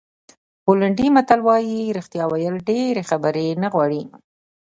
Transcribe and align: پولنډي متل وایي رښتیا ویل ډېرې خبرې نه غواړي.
پولنډي 0.63 1.07
متل 1.15 1.39
وایي 1.47 1.81
رښتیا 1.97 2.25
ویل 2.27 2.55
ډېرې 2.69 3.03
خبرې 3.09 3.47
نه 3.63 3.67
غواړي. 3.73 4.01